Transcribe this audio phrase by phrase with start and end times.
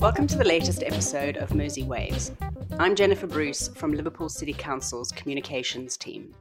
[0.00, 2.32] Welcome to the latest episode of Mersey Waves.
[2.78, 6.34] I'm Jennifer Bruce from Liverpool City Council's communications team.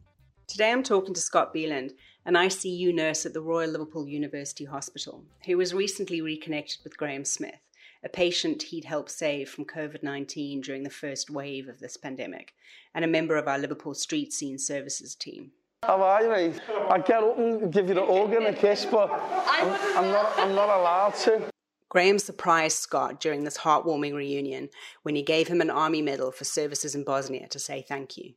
[0.48, 5.26] Today I'm talking to Scott Beeland, an ICU nurse at the Royal Liverpool University Hospital,
[5.46, 7.60] who was recently reconnected with Graham Smith,
[8.06, 12.54] a patient he'd helped save from COVID 19 during the first wave of this pandemic,
[12.96, 15.52] and a member of our Liverpool Street Scene Services team.
[15.84, 16.60] How are you, mate?
[16.90, 20.34] I get up and give you the hug and a kiss, but I'm, I'm, not,
[20.38, 21.44] I'm not allowed to.
[21.90, 24.70] Graham surprised Scott during this heartwarming reunion
[25.04, 28.34] when he gave him an army medal for services in Bosnia to say thank you.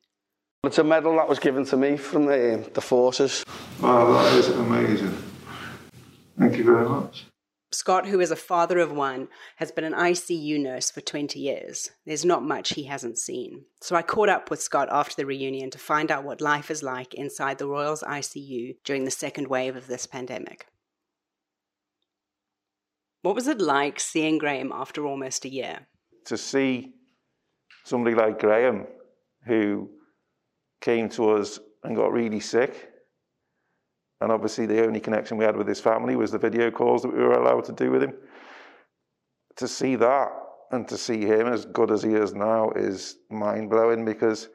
[0.65, 3.43] It's a medal that was given to me from the, the forces.
[3.81, 5.17] Wow, that is amazing.
[6.39, 7.25] Thank you very much.
[7.73, 11.91] Scott, who is a father of one, has been an ICU nurse for 20 years.
[12.05, 13.65] There's not much he hasn't seen.
[13.81, 16.83] So I caught up with Scott after the reunion to find out what life is
[16.83, 20.67] like inside the Royals ICU during the second wave of this pandemic.
[23.23, 25.87] What was it like seeing Graham after almost a year?
[26.27, 26.95] To see
[27.85, 28.87] somebody like Graham,
[29.47, 29.91] who
[30.81, 32.90] came to us and got really sick,
[34.21, 37.13] and obviously, the only connection we had with his family was the video calls that
[37.13, 38.15] we were allowed to do with him.
[39.57, 40.29] To see that
[40.71, 44.49] and to see him as good as he is now is mind blowing because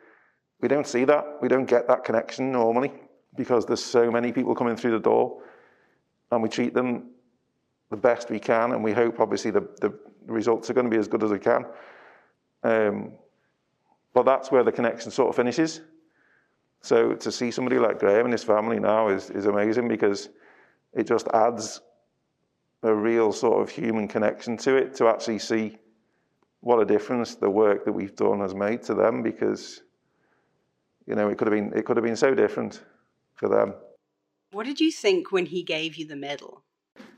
[0.62, 1.26] we don't see that.
[1.42, 2.94] We don't get that connection normally
[3.36, 5.42] because there's so many people coming through the door
[6.32, 7.10] and we treat them
[7.90, 8.72] the best we can.
[8.72, 11.40] And we hope, obviously, the, the results are going to be as good as we
[11.40, 11.66] can.
[12.64, 13.14] Um,
[14.14, 15.82] but that's where the connection sort of finishes.
[16.86, 20.30] So to see somebody like Graham and his family now is, is amazing because
[20.94, 21.82] it just adds
[22.84, 25.80] a real sort of human connection to it to actually see
[26.60, 29.82] what a difference the work that we've done has made to them because
[31.08, 32.84] you know it could have been it could have been so different
[33.34, 33.74] for them.
[34.52, 36.62] What did you think when he gave you the medal?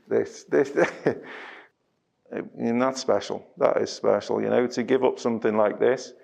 [0.08, 0.70] This this
[2.30, 3.46] and that's special.
[3.58, 4.40] That is special.
[4.40, 6.14] You know, to give up something like this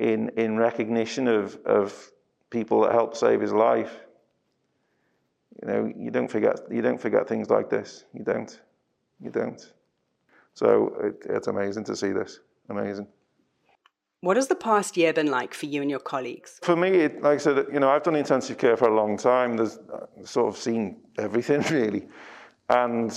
[0.00, 2.10] in in recognition of of
[2.50, 3.94] people that helped save his life.
[5.62, 8.04] You know, you don't forget you don't forget things like this.
[8.12, 8.60] You don't.
[9.20, 9.72] You don't.
[10.54, 12.40] So it, it's amazing to see this.
[12.68, 13.06] Amazing.
[14.20, 16.58] What has the past year been like for you and your colleagues?
[16.62, 19.16] For me, it, like I said, you know, I've done intensive care for a long
[19.16, 19.56] time.
[19.56, 22.08] There's uh, sort of seen everything really,
[22.68, 23.10] and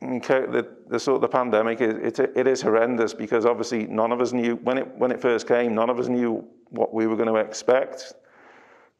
[0.00, 4.20] the, the sort of the pandemic it, it, it is horrendous because obviously none of
[4.20, 5.74] us knew when it when it first came.
[5.74, 8.14] None of us knew what we were going to expect.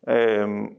[0.06, 0.76] Um,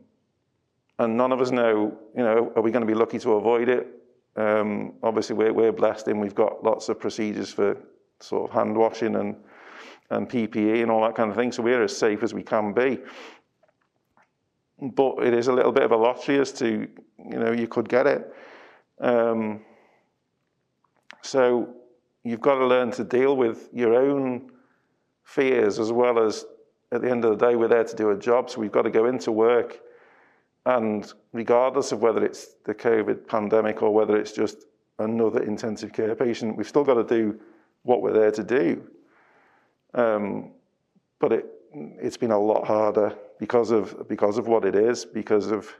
[1.00, 3.70] and none of us know, you know, are we going to be lucky to avoid
[3.70, 3.88] it?
[4.36, 7.78] Um, obviously, we're, we're blessed in we've got lots of procedures for
[8.20, 9.36] sort of hand washing and,
[10.10, 12.74] and PPE and all that kind of thing, so we're as safe as we can
[12.74, 13.00] be.
[14.80, 17.90] But it is a little bit of a lottery as to, you know, you could
[17.90, 18.34] get it.
[19.00, 19.62] Um,
[21.22, 21.76] so
[22.24, 24.52] you've got to learn to deal with your own
[25.24, 26.46] fears as well as
[26.92, 28.82] at the end of the day, we're there to do a job, so we've got
[28.84, 29.80] to go into work.
[30.66, 34.66] And regardless of whether it's the COVID pandemic or whether it's just
[35.00, 37.40] another intensive care patient, we've still got to do
[37.84, 38.88] what we're there to do.
[39.94, 40.52] Um,
[41.20, 45.50] but it, it's been a lot harder because of because of what it is, because
[45.52, 45.74] of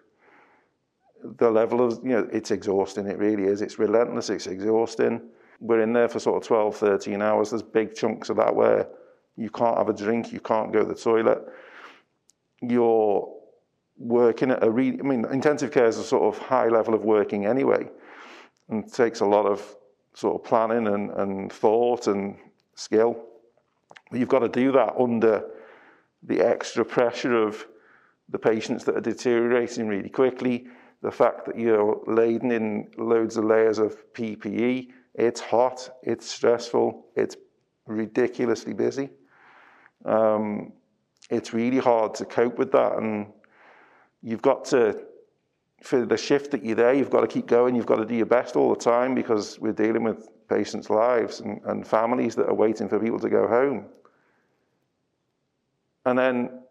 [1.24, 3.08] the level of you know it's exhausting.
[3.08, 3.62] It really is.
[3.62, 4.30] It's relentless.
[4.30, 5.22] It's exhausting.
[5.60, 7.52] We're in there for sort of 12, 13 hours.
[7.52, 8.88] There's big chunks of that where
[9.38, 11.42] you can't have a drink, you can't go to the toilet.
[12.62, 13.34] You're
[13.98, 17.04] working at a really, I mean, intensive care is a sort of high level of
[17.04, 17.88] working anyway,
[18.70, 19.76] and takes a lot of
[20.14, 22.38] sort of planning and, and thought and
[22.76, 23.24] skill.
[24.10, 25.46] But you've got to do that under
[26.24, 27.66] the extra pressure of
[28.30, 30.68] the patients that are deteriorating really quickly,
[31.02, 34.90] the fact that you're laden in loads of layers of PPE.
[35.16, 37.36] It's hot, it's stressful, it's
[37.88, 39.10] ridiculously busy
[40.06, 40.74] um,
[41.30, 42.98] it's really hard to cope with that.
[42.98, 43.28] And
[44.22, 45.04] you've got to,
[45.82, 47.76] for the shift that you're there, you've got to keep going.
[47.76, 51.40] You've got to do your best all the time because we're dealing with patients' lives
[51.40, 53.86] and, and families that are waiting for people to go home.
[56.06, 56.62] And then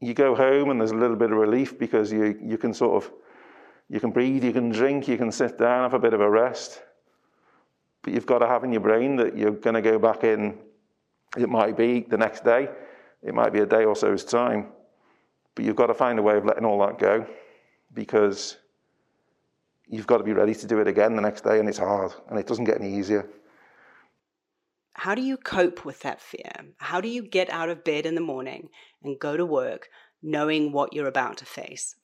[0.00, 3.02] you go home and there's a little bit of relief because you, you can sort
[3.02, 3.12] of,
[3.88, 6.30] you can breathe, you can drink, you can sit down, have a bit of a
[6.30, 6.82] rest.
[8.02, 10.58] But you've got to have in your brain that you're going to go back in
[11.36, 12.68] it might be the next day,
[13.22, 14.68] it might be a day or so's time,
[15.54, 17.26] but you've got to find a way of letting all that go
[17.92, 18.56] because
[19.86, 22.12] you've got to be ready to do it again the next day, and it's hard
[22.28, 23.28] and it doesn't get any easier.
[24.94, 26.52] How do you cope with that fear?
[26.76, 28.68] How do you get out of bed in the morning
[29.02, 29.88] and go to work
[30.22, 31.96] knowing what you're about to face?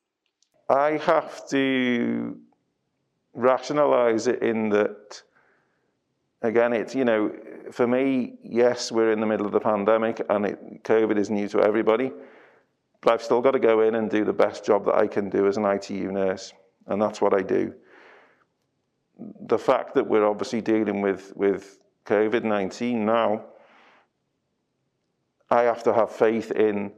[0.68, 2.38] I have to
[3.34, 5.22] rationalize it in that,
[6.46, 7.32] again, it's, you know,
[7.70, 11.48] for me, yes, we're in the middle of the pandemic and it, COVID is new
[11.48, 12.12] to everybody,
[13.00, 15.28] but I've still got to go in and do the best job that I can
[15.28, 16.52] do as an ITU nurse,
[16.86, 17.74] and that's what I do.
[19.46, 23.44] The fact that we're obviously dealing with, with COVID 19 now,
[25.50, 26.92] I have to have faith in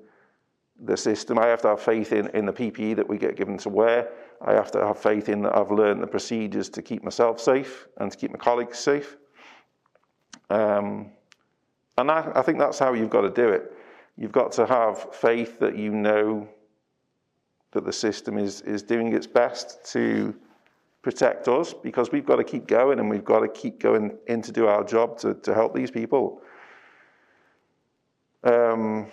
[0.81, 1.39] the system.
[1.39, 4.11] I have to have faith in, in the PPE that we get given to wear.
[4.41, 7.89] I have to have faith in that I've learned the procedures to keep myself safe
[7.99, 9.17] and to keep my colleagues safe.
[10.51, 11.11] Um,
[11.97, 13.73] and I, I think that's how you've got to do it.
[14.17, 16.49] You've got to have faith that you know
[17.73, 20.35] that the system is, is doing its best to
[21.03, 24.43] protect us because we've got to keep going and we've got to keep going in
[24.43, 26.41] to do our job to, to help these people.
[28.45, 29.09] Um,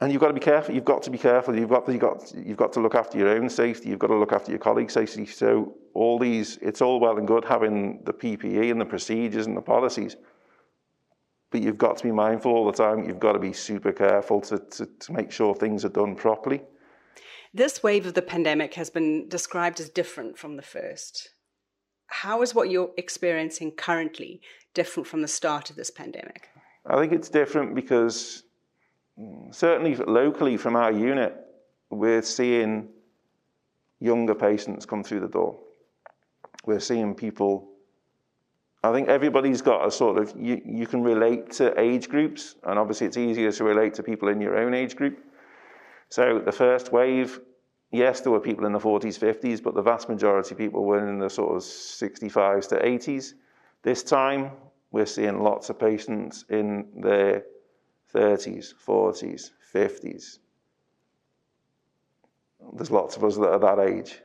[0.00, 0.74] and you've got to be careful.
[0.74, 1.56] You've got to be careful.
[1.56, 3.88] You've got, you've got, you've got to look after your own safety.
[3.88, 5.24] You've got to look after your colleagues' safety.
[5.24, 9.56] So all these, it's all well and good having the PPE and the procedures and
[9.56, 10.16] the policies,
[11.50, 13.08] but you've got to be mindful all the time.
[13.08, 16.62] You've got to be super careful to, to, to make sure things are done properly.
[17.54, 21.30] This wave of the pandemic has been described as different from the first.
[22.08, 24.42] How is what you're experiencing currently
[24.74, 26.48] different from the start of this pandemic?
[26.84, 28.42] I think it's different because
[29.50, 31.34] certainly locally from our unit,
[31.90, 32.88] we're seeing
[34.00, 35.58] younger patients come through the door.
[36.64, 37.68] We're seeing people,
[38.82, 42.78] I think everybody's got a sort of, you, you can relate to age groups, and
[42.78, 45.18] obviously it's easier to relate to people in your own age group.
[46.08, 47.40] So the first wave,
[47.90, 51.08] yes, there were people in the 40s, 50s, but the vast majority of people were
[51.08, 53.34] in the sort of 65s to 80s.
[53.82, 54.50] This time,
[54.90, 57.44] we're seeing lots of patients in their
[58.16, 60.38] 30s, 40s, 50s.
[62.72, 64.20] There's lots of us that are that age.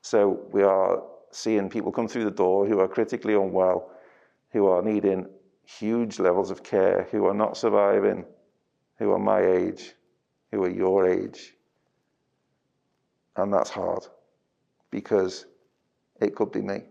[0.00, 3.90] So we are seeing people come through the door who are critically unwell,
[4.52, 5.26] who are needing
[5.64, 8.24] huge levels of care, who are not surviving,
[8.96, 9.94] who are my age,
[10.50, 11.54] who are your age.
[13.36, 14.06] And that's hard
[14.90, 15.44] because
[16.20, 16.84] it could be me,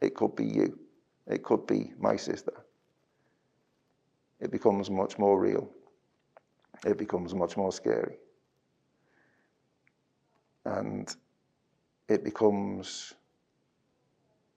[0.00, 0.78] it could be you,
[1.26, 2.52] it could be my sister
[4.40, 5.70] it becomes much more real.
[6.84, 8.16] It becomes much more scary.
[10.64, 11.14] And
[12.08, 13.14] it becomes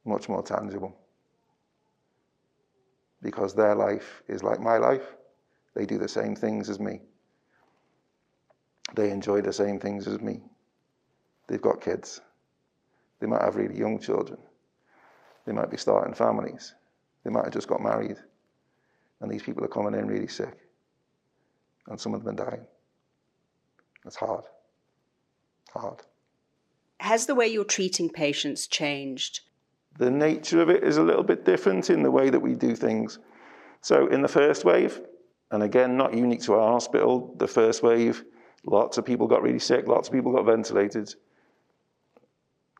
[0.05, 0.95] much more tangible.
[3.21, 5.15] Because their life is like my life.
[5.75, 7.01] They do the same things as me.
[8.95, 10.41] They enjoy the same things as me.
[11.47, 12.21] They've got kids.
[13.19, 14.37] They might have really young children.
[15.45, 16.73] They might be starting families.
[17.23, 18.17] They might have just got married
[19.23, 20.57] and these people are coming in really sick,
[21.87, 22.65] and some of them are dying.
[24.05, 24.43] It's hard.
[25.71, 26.01] Hard.
[26.99, 29.39] Has the way you're treating patients changed?
[29.97, 32.75] The nature of it is a little bit different in the way that we do
[32.75, 33.19] things.
[33.79, 34.99] So, in the first wave,
[35.51, 38.25] and again, not unique to our hospital, the first wave,
[38.65, 41.15] lots of people got really sick, lots of people got ventilated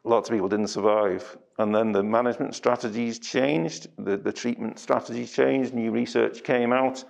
[0.04, 1.38] lots of people didn't survive.
[1.60, 7.04] And then the management strategies changed, the, the treatment strategies changed, new research came out,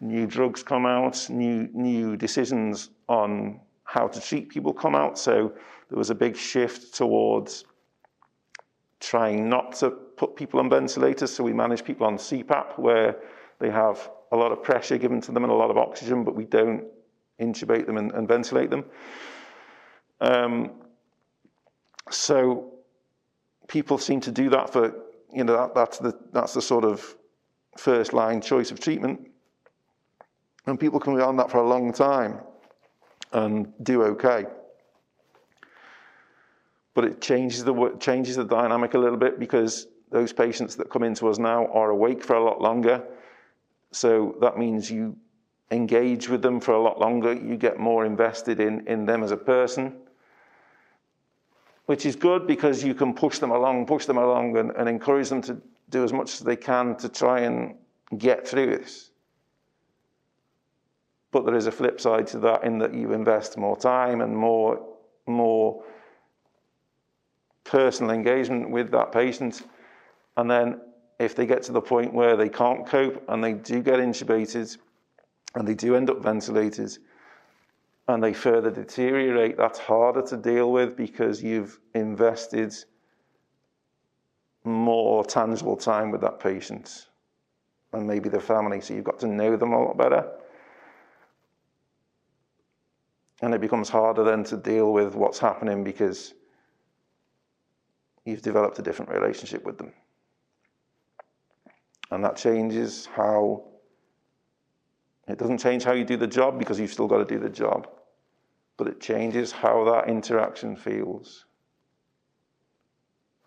[0.00, 5.18] new drugs come out, new, new decisions on how to treat people come out.
[5.18, 5.52] So
[5.88, 7.64] there was a big shift towards
[9.00, 11.34] trying not to put people on ventilators.
[11.34, 13.16] So we manage people on CPAP where
[13.58, 16.34] they have a lot of pressure given to them and a lot of oxygen, but
[16.34, 16.84] we don't
[17.40, 18.84] intubate them and, and ventilate them.
[20.20, 20.70] Um,
[22.10, 22.72] so
[23.68, 24.94] people seem to do that for,
[25.32, 27.16] you know, that, that's, the, that's the sort of
[27.76, 29.28] first line choice of treatment.
[30.66, 32.40] And people can be on that for a long time
[33.32, 34.46] and do okay.
[36.94, 41.02] But it changes the, changes the dynamic a little bit because those patients that come
[41.02, 43.02] into us now are awake for a lot longer.
[43.90, 45.16] So that means you
[45.70, 47.32] engage with them for a lot longer.
[47.32, 49.96] You get more invested in, in them as a person
[51.86, 55.28] which is good because you can push them along, push them along, and, and encourage
[55.28, 55.60] them to
[55.90, 57.74] do as much as they can to try and
[58.16, 59.10] get through this.
[61.30, 64.36] But there is a flip side to that in that you invest more time and
[64.36, 64.86] more,
[65.26, 65.82] more
[67.64, 69.62] personal engagement with that patient.
[70.36, 70.80] And then
[71.18, 74.76] if they get to the point where they can't cope and they do get intubated
[75.54, 76.96] and they do end up ventilated,
[78.08, 82.74] and they further deteriorate, that's harder to deal with because you've invested
[84.64, 87.06] more tangible time with that patient
[87.92, 90.28] and maybe the family, so you've got to know them a lot better.
[93.40, 96.34] And it becomes harder then to deal with what's happening because
[98.24, 99.92] you've developed a different relationship with them.
[102.10, 103.64] And that changes how,
[105.26, 107.48] it doesn't change how you do the job because you've still got to do the
[107.48, 107.88] job,
[108.76, 111.46] but it changes how that interaction feels.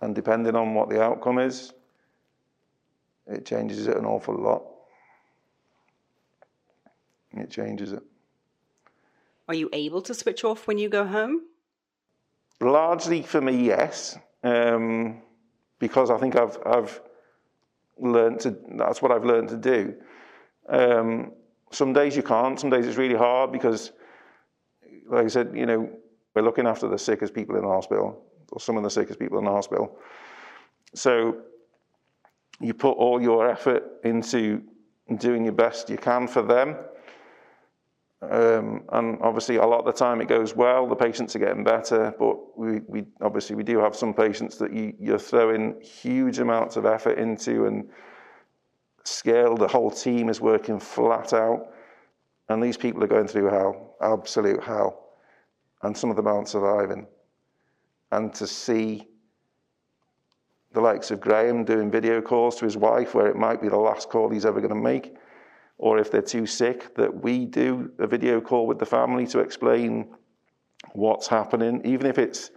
[0.02, 1.74] And depending on what the outcome is,
[3.28, 4.64] it changes it an awful lot.
[7.34, 8.04] It changes it.
[9.48, 11.44] Are you able to switch off when you go home?
[12.60, 15.22] Largely for me, yes, um,
[15.80, 17.02] because I think I've I've
[18.00, 18.58] learned to.
[18.72, 19.96] That's what I've learned to do.
[20.68, 21.34] Um,
[21.72, 22.60] some days you can't.
[22.60, 23.92] Some days it's really hard because,
[25.08, 25.90] like I said, you know,
[26.36, 29.38] we're looking after the sickest people in the hospital, or some of the sickest people
[29.40, 29.98] in the hospital.
[30.94, 31.42] So
[32.60, 34.64] you put all your effort into
[35.18, 36.76] doing your best you can for them.
[38.22, 40.88] Um, and obviously, a lot of the time it goes well.
[40.88, 44.74] The patients are getting better, but we, we obviously we do have some patients that
[44.74, 47.88] you, you're throwing huge amounts of effort into and
[49.08, 49.56] scale.
[49.56, 51.74] The whole team is working flat out,
[52.50, 55.10] and these people are going through hell, absolute hell,
[55.84, 57.08] and some of them aren't surviving.
[58.12, 59.08] And to see
[60.74, 63.78] the likes of Graham doing video calls to his wife, where it might be the
[63.78, 65.16] last call he's ever going to make
[65.78, 69.40] or if they're too sick, that we do a video call with the family to
[69.40, 70.08] explain
[70.94, 72.52] what's happening, even if it's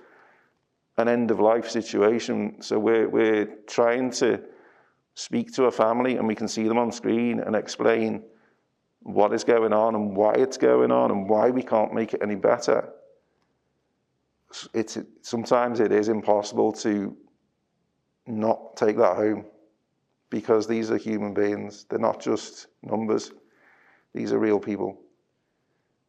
[0.97, 2.57] an end of life situation.
[2.63, 4.41] So we're, we're trying to
[5.21, 8.23] speak to a family and we can see them on screen and explain
[9.01, 12.23] what is going on and why it's going on and why we can't make it
[12.23, 12.89] any better.
[14.73, 17.15] It's, sometimes it is impossible to
[18.27, 19.45] not take that home
[20.31, 21.85] because these are human beings.
[21.91, 23.31] They're not just numbers,
[24.15, 24.99] these are real people.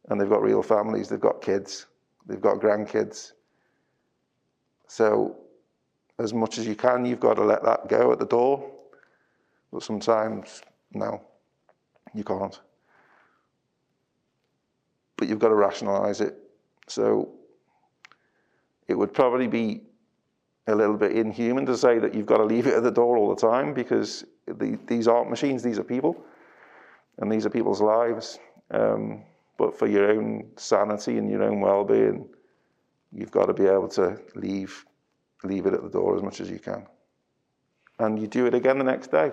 [0.08, 1.86] And they've got real families, they've got kids,
[2.26, 3.32] they've got grandkids.
[4.88, 5.36] So,
[6.18, 8.70] as much as you can, you've got to let that go at the door.
[9.72, 10.62] But sometimes,
[10.92, 11.22] no,
[12.14, 12.60] you can't.
[15.16, 16.36] But you've got to rationalize it.
[16.88, 17.30] So,
[18.88, 19.82] it would probably be
[20.66, 23.16] a little bit inhuman to say that you've got to leave it at the door
[23.16, 26.22] all the time because the, these aren't machines, these are people,
[27.18, 28.38] and these are people's lives.
[28.70, 29.24] Um,
[29.58, 32.28] but for your own sanity and your own well-being,
[33.12, 34.84] you've got to be able to leave
[35.44, 36.86] leave it at the door as much as you can,
[37.98, 39.32] and you do it again the next day.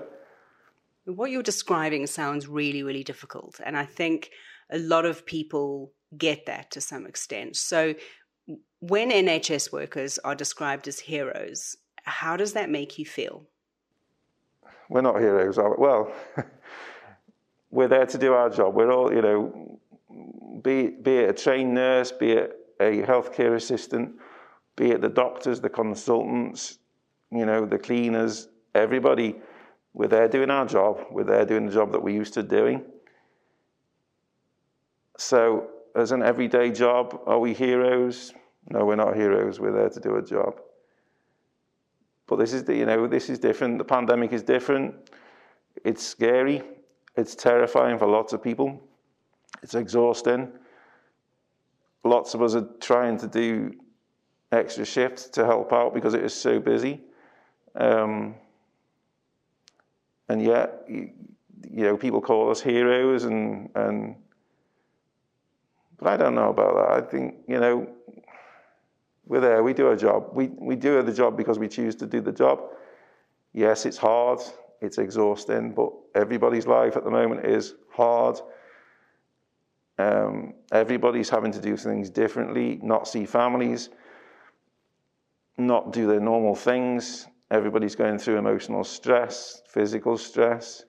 [1.10, 4.32] What you're describing sounds really, really difficult, and I think
[4.72, 7.56] a lot of people get that to some extent.
[7.56, 7.96] So
[8.80, 13.44] when NHS workers are described as heroes, how does that make you feel?
[14.90, 15.76] We're not heroes, are we?
[15.78, 16.12] Well,
[17.72, 18.74] we're there to do our job.
[18.74, 19.80] We're all, you know,
[20.64, 24.16] be, be it a trained nurse, be it a healthcare assistant,
[24.76, 26.80] be it the doctors, the consultants,
[27.32, 29.36] you know, the cleaners, everybody,
[29.94, 31.06] we're there doing our job.
[31.12, 32.86] We're there doing the job that we're used to doing.
[35.18, 38.34] So, as an everyday job, are we heroes?
[38.70, 39.60] No, we're not heroes.
[39.60, 40.62] We're there to do a job.
[42.28, 43.80] But this is you know, this is different.
[43.80, 44.96] The pandemic is different.
[45.84, 46.62] It's scary.
[47.16, 48.80] It's terrifying for lots of people.
[49.64, 50.52] It's exhausting.
[52.04, 53.74] Lots of us are trying to do
[54.52, 57.02] extra shifts to help out because it is so busy.
[57.76, 58.36] Um,
[60.30, 61.12] and yet, you,
[61.68, 64.16] know, people call us heroes, and, and
[65.98, 67.04] but I don't know about that.
[67.04, 67.90] I think you know
[69.30, 70.30] we're there, we do our job.
[70.34, 72.62] We, we do the job because we choose to do the job.
[73.54, 74.40] Yes, it's hard,
[74.82, 78.40] it's exhausting, but everybody's life at the moment is hard.
[80.00, 83.90] Um, everybody's having to do things differently, not see families,
[85.60, 87.28] not do their normal things.
[87.52, 90.86] Everybody's going through emotional stress, physical stress.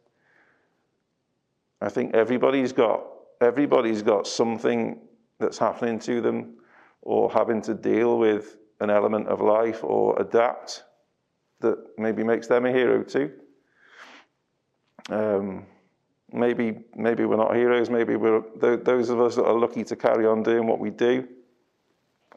[1.80, 3.04] I think everybody's got
[3.40, 5.00] everybody's got something
[5.38, 6.58] that's happening to them
[7.00, 10.84] or having to deal with an element of life or adapt
[11.60, 13.32] that maybe makes them a hero too.
[15.08, 15.66] Um,
[16.32, 17.88] maybe maybe we're not heroes.
[17.88, 21.26] Maybe we're those of us that are lucky to carry on doing what we do.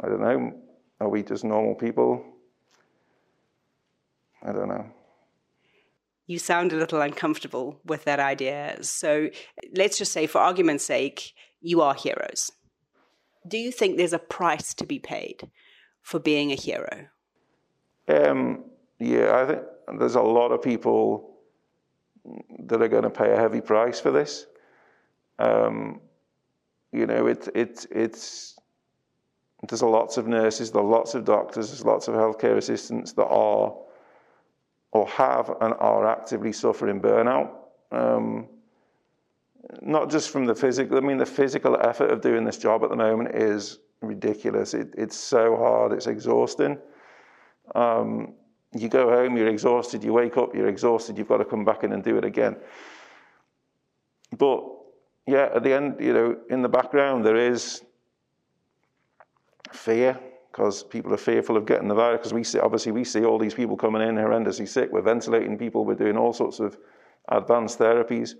[0.01, 0.53] I don't know.
[0.99, 2.32] Are we just normal people?
[4.43, 4.85] I don't know.
[6.27, 8.77] You sound a little uncomfortable with that idea.
[8.81, 9.29] So
[9.75, 12.51] let's just say, for argument's sake, you are heroes
[13.47, 15.49] do you think there's a price to be paid
[16.01, 17.07] for being a hero?
[18.07, 18.65] Um,
[18.99, 21.37] yeah, I think there's a lot of people
[22.67, 24.45] that are going to pay a heavy price for this.
[25.39, 26.01] Um,
[26.91, 28.57] You know, it, it, it's,
[29.67, 33.75] there's lots of nurses, there's lots of doctors, there's lots of healthcare assistants that are
[34.93, 37.49] or have and are actively suffering burnout.
[37.91, 38.47] Um,
[39.81, 42.89] not just from the physical, I mean, the physical effort of doing this job at
[42.89, 44.73] the moment is ridiculous.
[44.73, 46.77] It, it's so hard, it's exhausting.
[47.73, 48.33] Um,
[48.75, 51.83] you go home, you're exhausted, you wake up, you're exhausted, you've got to come back
[51.83, 52.55] in and do it again.
[54.37, 54.63] But
[55.25, 57.81] yeah, at the end, you know, in the background, there is
[59.71, 60.19] fear
[60.53, 62.19] because people are fearful of getting the virus.
[62.19, 64.89] Because we see, obviously, we see all these people coming in horrendously sick.
[64.91, 65.83] We're ventilating people.
[65.83, 66.77] We're doing all sorts of
[67.29, 68.35] advanced therapies.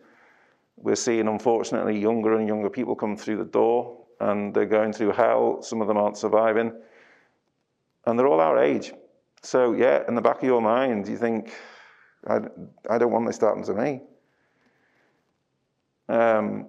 [0.78, 5.14] We're seeing, unfortunately, younger and younger people come through the door, and they're going through
[5.14, 5.64] hell.
[5.64, 6.72] Some of them aren't surviving,
[8.06, 8.94] and they're all our age.
[9.42, 11.52] So, yeah, in the back of your mind, you think,
[12.28, 12.42] I,
[12.92, 14.02] I don't want this to happen to me.
[16.10, 16.68] Um,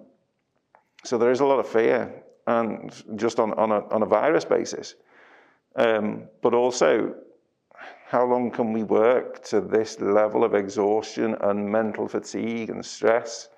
[1.03, 4.43] so there is a lot of fear, and just on, on, a, on a virus
[4.43, 4.95] basis.
[5.75, 7.15] Um, but also,
[8.07, 13.49] how long can we work to this level of exhaustion and mental fatigue and stress?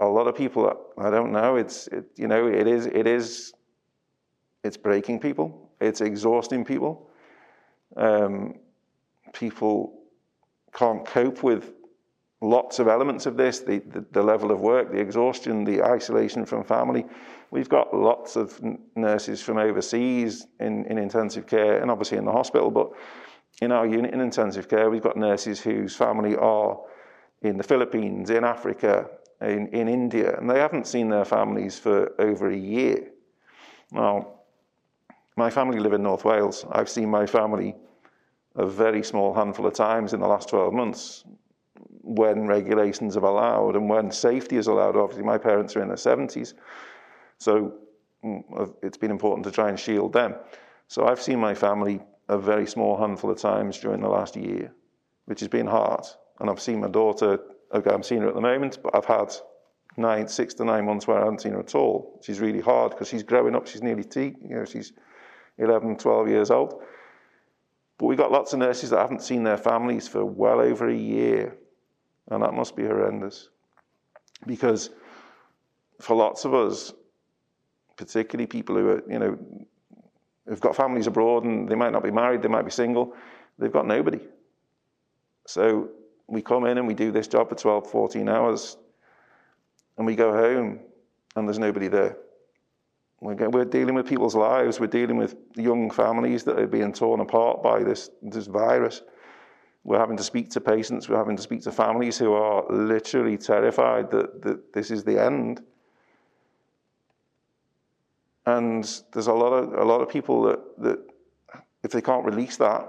[0.00, 1.56] A lot of people, I don't know.
[1.56, 3.52] It's it, you know, it is it is,
[4.64, 5.70] it's breaking people.
[5.80, 7.10] It's exhausting people.
[7.96, 8.54] Um,
[9.32, 10.00] people
[10.72, 11.72] can't cope with
[12.42, 16.44] lots of elements of this the, the, the, level of work, the exhaustion, the isolation
[16.44, 17.06] from family.
[17.50, 18.60] We've got lots of
[18.96, 22.90] nurses from overseas in, in intensive care and obviously in the hospital, but
[23.60, 26.80] in our unit in intensive care, we've got nurses whose family are
[27.42, 29.08] in the Philippines, in Africa,
[29.40, 33.08] in, in India, and they haven't seen their families for over a year.
[33.92, 34.38] Now,
[35.36, 36.64] my family live in North Wales.
[36.72, 37.76] I've seen my family
[38.54, 41.24] a very small handful of times in the last 12 months
[42.02, 44.96] when regulations have allowed and when safety is allowed.
[44.96, 46.54] Obviously, my parents are in their 70s,
[47.38, 47.74] so
[48.24, 50.34] mm, it's been important to try and shield them.
[50.88, 54.72] So I've seen my family a very small handful of times during the last year,
[55.26, 56.04] which has been hard.
[56.40, 57.38] And I've seen my daughter,
[57.72, 59.34] okay, I'm seeing her at the moment, but I've had
[59.96, 62.20] nine, six to nine months where I haven't seen her at all.
[62.24, 64.92] She's really hard because she's growing up, she's nearly tea, you know, she's
[65.58, 66.82] 11, 12 years old.
[67.98, 70.96] But we've got lots of nurses that haven't seen their families for well over a
[70.96, 71.56] year.
[72.30, 73.48] And that must be horrendous.
[74.46, 74.90] Because
[76.00, 76.92] for lots of us,
[77.96, 79.38] particularly people who are, you know,
[80.46, 83.14] who've got families abroad and they might not be married, they might be single,
[83.58, 84.20] they've got nobody.
[85.46, 85.90] So
[86.26, 88.76] we come in and we do this job for 12, 14 hours,
[89.98, 90.80] and we go home
[91.36, 92.16] and there's nobody there.
[93.20, 94.80] We're dealing with people's lives.
[94.80, 99.02] We're dealing with young families that are being torn apart by this, this virus.
[99.84, 101.08] We're having to speak to patients.
[101.08, 105.20] We're having to speak to families who are literally terrified that, that this is the
[105.20, 105.62] end.
[108.46, 110.98] And there's a lot of a lot of people that, that
[111.82, 112.88] if they can't release that,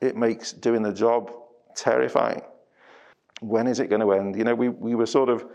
[0.00, 1.32] it makes doing the job
[1.74, 2.42] terrifying.
[3.40, 4.36] When is it going to end?
[4.36, 5.46] You know, we, we were sort of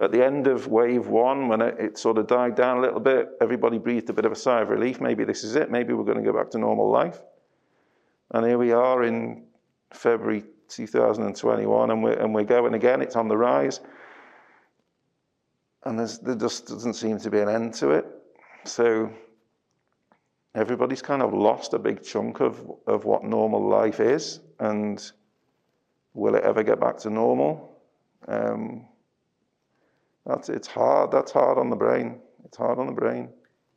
[0.00, 3.00] at the end of wave one, when it, it, sort of died down a little
[3.00, 5.00] bit, everybody breathed a bit of a sigh of relief.
[5.00, 5.70] Maybe this is it.
[5.70, 7.20] Maybe we're going to go back to normal life.
[8.32, 9.44] And here we are in
[9.92, 13.02] February 2021, and we're, and we're going again.
[13.02, 13.80] It's on the rise.
[15.84, 18.06] And there just doesn't seem to be an end to it.
[18.64, 19.12] So
[20.54, 24.40] everybody's kind of lost a big chunk of, of what normal life is.
[24.58, 25.02] And
[26.14, 27.78] will it ever get back to normal?
[28.26, 28.86] Um,
[30.24, 31.10] that's it's hard.
[31.10, 32.20] That's hard on the brain.
[32.44, 33.28] It's hard on the brain.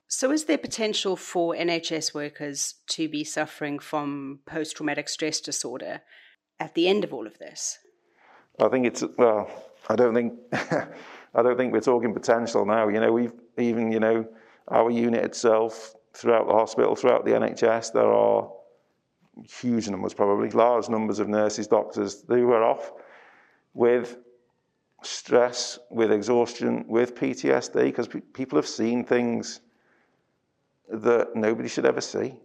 [0.10, 6.02] So, is there potential for NHS workers to be suffering from post traumatic stress disorder
[6.60, 7.78] at the end of all of this?
[8.60, 9.50] I think it's well.
[9.90, 12.88] I don't think I don't think we're talking potential now.
[12.88, 14.26] You know, we've even you know
[14.70, 18.50] our unit itself throughout the hospital, throughout the NHS, there are
[19.44, 22.92] huge numbers, probably large numbers of nurses, doctors who are off
[23.74, 24.18] with
[25.04, 29.60] stress, with exhaustion, with PTSD, because pe- people have seen things
[30.90, 32.36] that nobody should ever see.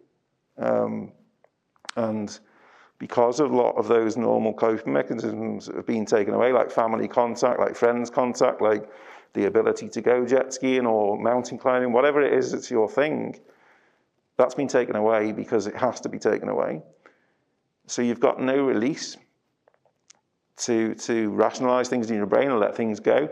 [0.59, 1.13] Um,
[1.97, 2.39] and
[2.99, 7.09] because of a lot of those normal coping mechanisms have been taken away, like family
[7.09, 8.89] contact, like friends contact, like
[9.33, 13.39] the ability to go jet skiing or mountain climbing, whatever it is that's your thing,
[14.37, 16.83] that's been taken away because it has to be taken away.
[17.87, 19.17] So you've got no release
[20.59, 23.29] to, to rationalize things in your brain and let things go.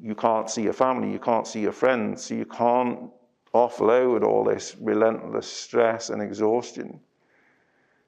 [0.00, 3.10] You can't see your family, you can't see your friends, so you can't
[3.66, 7.00] offload all this relentless stress and exhaustion.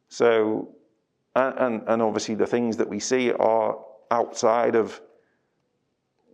[0.08, 0.74] So,
[1.34, 3.78] and, and, and obviously the things that we see are
[4.10, 5.00] outside of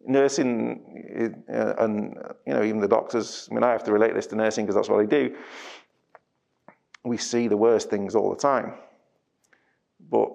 [0.07, 3.49] nursing uh, and you know even the doctors.
[3.51, 5.37] I mean, I have to relate this to nursing because that's what I do.
[7.05, 8.75] We see the worst things all the time,
[10.11, 10.31] but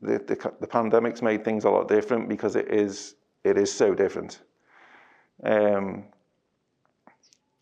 [0.00, 3.94] the, the, the pandemic's made things a lot different because it is it is so
[3.94, 4.40] different.
[5.42, 6.04] Um,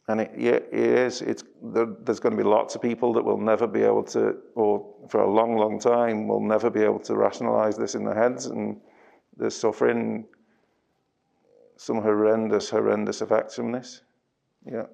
[0.09, 1.23] and it, it is.
[1.23, 4.37] It's there, there's going to be lots of people that will never be able to,
[4.55, 8.15] or for a long, long time, will never be able to rationalize this in their
[8.15, 8.81] heads, and
[9.37, 10.27] they're suffering
[11.77, 14.03] some horrendous, horrendous effects from this.
[14.65, 14.87] Yeah.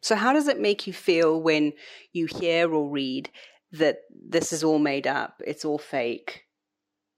[0.00, 1.72] So, how does it make you feel when
[2.12, 3.28] you hear or read
[3.72, 6.46] that this is all made up, it's all fake,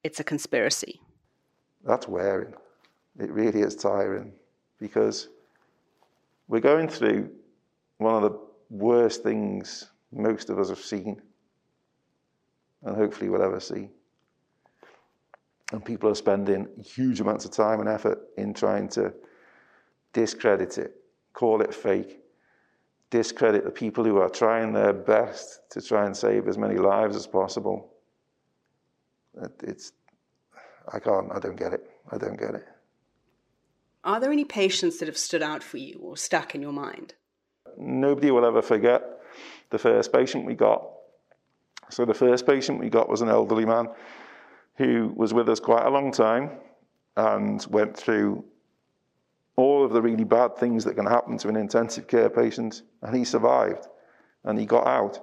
[0.02, 1.00] it's a conspiracy?
[1.84, 2.54] That's wearing.
[3.18, 4.32] It really is tiring
[4.78, 5.28] because
[6.48, 7.30] we're going through
[7.98, 8.38] one of the
[8.70, 11.20] worst things most of us have seen
[12.82, 13.88] and hopefully will ever see.
[15.72, 19.14] And people are spending huge amounts of time and effort in trying to
[20.12, 20.96] discredit it,
[21.32, 22.20] call it fake,
[23.10, 27.16] discredit the people who are trying their best to try and save as many lives
[27.16, 27.92] as possible.
[29.62, 29.92] It's,
[30.92, 31.88] I can't, I don't get it.
[32.10, 32.66] I don't get it.
[34.04, 37.14] Are there any patients that have stood out for you or stuck in your mind?
[37.78, 39.02] Nobody will ever forget
[39.70, 40.84] the first patient we got.
[41.88, 43.88] So, the first patient we got was an elderly man
[44.76, 46.50] who was with us quite a long time
[47.16, 48.44] and went through
[49.56, 53.14] all of the really bad things that can happen to an intensive care patient, and
[53.14, 53.86] he survived
[54.44, 55.20] and he got out.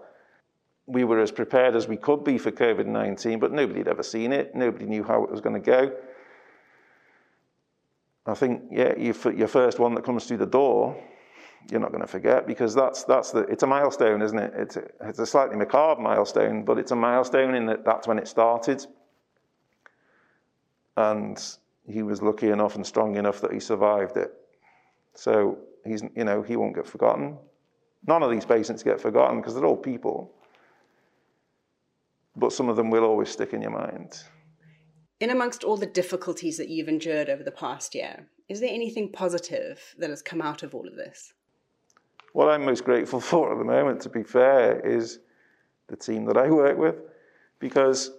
[0.86, 4.04] We were as prepared as we could be for COVID 19, but nobody had ever
[4.04, 4.56] seen it.
[4.56, 5.92] Nobody knew how it was going to go.
[8.25, 10.95] I think, yeah, your first one that comes through the door,
[11.71, 14.53] you're not going to forget because that's that's the it's a milestone, isn't it?
[14.55, 18.17] It's a, it's a slightly macabre milestone, but it's a milestone in that that's when
[18.17, 18.86] it started.
[20.97, 21.41] And
[21.88, 24.34] he was lucky enough and strong enough that he survived it.
[25.15, 27.38] So he's you know he won't get forgotten.
[28.08, 30.32] None of these patients get forgotten because they're all people.
[32.36, 34.23] But some of them will always stick in your mind
[35.19, 39.12] in amongst all the difficulties that you've endured over the past year, is there anything
[39.12, 41.34] positive that has come out of all of this?
[42.34, 45.19] What I'm most grateful for at the moment, to be fair, is
[45.88, 46.95] the team that I work with,
[47.60, 48.12] because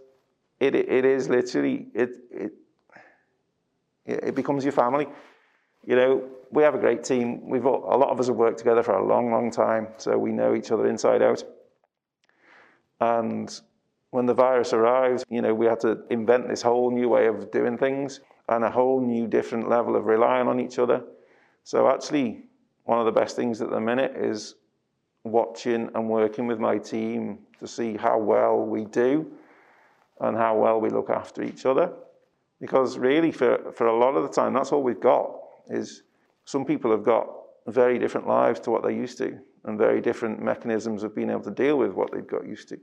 [0.59, 2.53] it it is literally it it
[4.05, 5.07] it becomes your family.
[5.87, 7.49] You know, we have a great team.
[7.49, 10.33] We've a lot of us have worked together for a long, long time, so we
[10.33, 11.43] know each other inside out.
[13.01, 13.59] And
[14.11, 17.51] when the virus arrived, you know, we had to invent this whole new way of
[17.51, 21.03] doing things and a whole new different level of relying on each other.
[21.63, 22.45] So actually,
[22.85, 24.57] one of the best things at the minute is
[25.23, 29.31] watching and working with my team to see how well we do
[30.21, 31.93] and how well we look after each other.
[32.61, 35.33] Because really, for, for a lot of the time, that's all we've got
[35.69, 36.03] is
[36.45, 37.29] some people have got
[37.69, 41.43] very different lives to what they used to and very different mechanisms of being able
[41.43, 42.81] to deal with what they've got used to.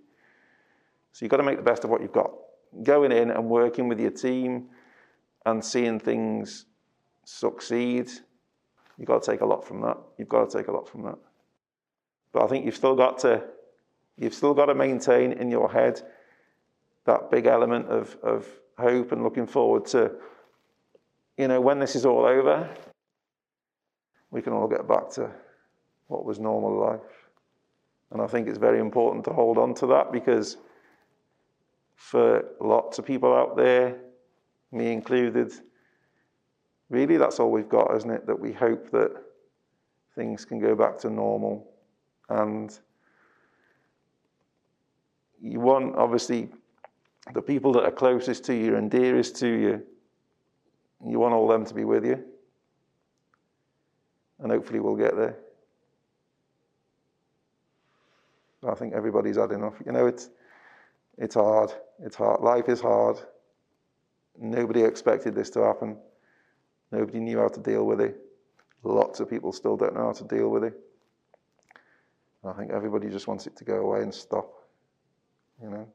[1.11, 2.31] So you've got to make the best of what you've got.
[2.83, 4.67] Going in and working with your team
[5.45, 6.65] and seeing things
[7.25, 8.09] succeed,
[8.97, 9.97] you've got to take a lot from that.
[10.17, 11.17] You've got to take a lot from that.
[12.33, 13.43] But I think you've still got to
[14.17, 16.01] you've still got to maintain in your head
[17.05, 20.11] that big element of, of hope and looking forward to,
[21.37, 22.69] you know, when this is all over,
[24.31, 25.29] we can all get back to
[26.07, 27.29] what was normal life.
[28.11, 30.57] And I think it's very important to hold on to that because
[31.97, 33.97] for lots of people out there,
[34.71, 35.51] me included.
[36.89, 38.25] Really, that's all we've got, isn't it?
[38.27, 39.11] That we hope that
[40.15, 41.67] things can go back to normal.
[42.29, 42.77] And
[45.41, 46.49] you want, obviously,
[47.33, 49.83] the people that are closest to you and dearest to you,
[51.05, 52.23] you want all them to be with you.
[54.39, 55.35] And hopefully, we'll get there.
[58.67, 59.73] I think everybody's had enough.
[59.85, 60.29] You know, it's
[61.17, 61.71] it's hard.
[61.99, 62.41] It's hard.
[62.41, 63.17] Life is hard.
[64.39, 65.97] Nobody expected this to happen.
[66.91, 68.15] Nobody knew how to deal with it.
[68.83, 70.73] Lots of people still don't know how to deal with it.
[72.45, 74.53] I think everybody just wants it to go away and stop.
[75.61, 75.87] You know.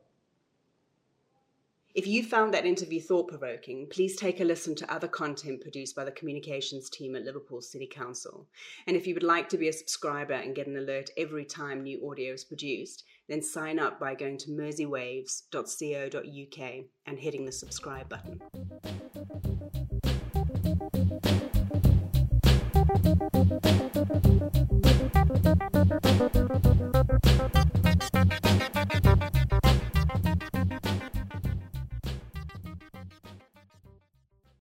[1.94, 5.94] If you found that interview thought provoking, please take a listen to other content produced
[5.94, 8.46] by the communications team at Liverpool City Council.
[8.86, 11.82] And if you would like to be a subscriber and get an alert every time
[11.82, 18.08] new audio is produced, then sign up by going to merseywaves.co.uk and hitting the subscribe
[18.08, 18.40] button.